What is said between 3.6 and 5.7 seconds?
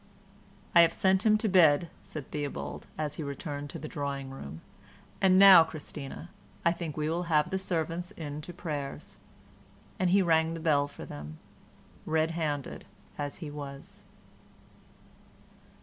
to the drawing room, "and now,